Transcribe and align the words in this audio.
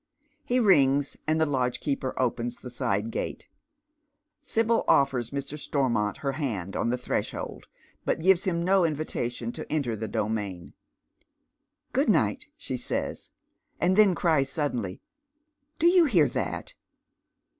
He 0.43 0.59
rings, 0.59 1.15
and 1.27 1.39
the 1.39 1.45
lodgekeepcr 1.45 2.13
opens 2.17 2.55
the 2.55 2.71
side 2.71 3.11
gate. 3.11 3.47
Sibyl 4.41 4.83
offers 4.87 5.29
Mr. 5.29 5.59
Stormont 5.59 6.17
her 6.25 6.31
hand 6.31 6.75
on 6.75 6.89
the 6.89 6.97
threshold, 6.97 7.67
but 8.03 8.19
gives 8.19 8.45
him 8.45 8.63
no 8.65 8.83
invitation 8.83 9.51
to 9.51 9.71
enter 9.71 9.95
the 9.95 10.07
domain." 10.07 10.73
Good 11.93 12.07
nigiit," 12.07 12.45
she 12.57 12.77
says, 12.77 13.29
and 13.79 13.95
then 13.95 14.15
cries 14.15 14.49
suddenly," 14.49 15.01
Do 15.79 15.85
you 15.85 16.05
hear 16.05 16.27
that 16.29 16.73